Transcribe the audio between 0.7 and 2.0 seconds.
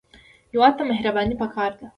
ته مهرباني پکار ده